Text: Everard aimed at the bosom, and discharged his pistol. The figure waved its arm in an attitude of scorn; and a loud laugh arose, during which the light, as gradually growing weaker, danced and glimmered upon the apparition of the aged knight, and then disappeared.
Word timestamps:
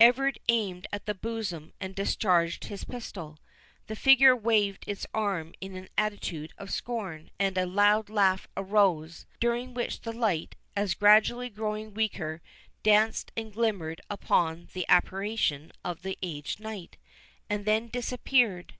Everard 0.00 0.40
aimed 0.48 0.88
at 0.92 1.06
the 1.06 1.14
bosom, 1.14 1.72
and 1.80 1.94
discharged 1.94 2.64
his 2.64 2.82
pistol. 2.82 3.38
The 3.86 3.94
figure 3.94 4.34
waved 4.34 4.82
its 4.88 5.06
arm 5.14 5.54
in 5.60 5.76
an 5.76 5.88
attitude 5.96 6.52
of 6.58 6.72
scorn; 6.72 7.30
and 7.38 7.56
a 7.56 7.64
loud 7.64 8.10
laugh 8.10 8.48
arose, 8.56 9.24
during 9.38 9.74
which 9.74 10.00
the 10.00 10.10
light, 10.12 10.56
as 10.74 10.94
gradually 10.94 11.48
growing 11.48 11.94
weaker, 11.94 12.42
danced 12.82 13.30
and 13.36 13.52
glimmered 13.52 14.00
upon 14.10 14.66
the 14.72 14.84
apparition 14.88 15.70
of 15.84 16.02
the 16.02 16.18
aged 16.24 16.58
knight, 16.58 16.96
and 17.48 17.64
then 17.64 17.86
disappeared. 17.86 18.74